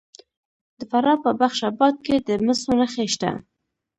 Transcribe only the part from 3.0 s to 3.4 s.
شته.